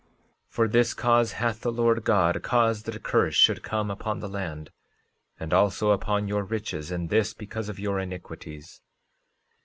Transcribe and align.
13:23 0.01 0.07
For 0.55 0.67
this 0.67 0.93
cause 0.95 1.31
hath 1.33 1.61
the 1.61 1.71
Lord 1.71 2.03
God 2.03 2.41
caused 2.41 2.87
that 2.87 2.95
a 2.95 2.99
curse 2.99 3.35
should 3.35 3.61
come 3.61 3.91
upon 3.91 4.19
the 4.19 4.27
land, 4.27 4.71
and 5.39 5.53
also 5.53 5.91
upon 5.91 6.27
your 6.27 6.43
riches, 6.43 6.89
and 6.89 7.11
this 7.11 7.35
because 7.35 7.69
of 7.69 7.77
your 7.77 7.99
iniquities. 7.99 8.81